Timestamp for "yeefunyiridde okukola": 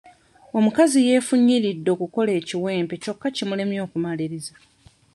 1.07-2.31